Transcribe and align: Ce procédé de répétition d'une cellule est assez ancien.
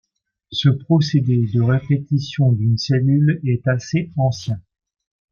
Ce 0.51 0.67
procédé 0.69 1.45
de 1.53 1.61
répétition 1.61 2.53
d'une 2.53 2.79
cellule 2.79 3.39
est 3.45 3.67
assez 3.67 4.09
ancien. 4.17 4.59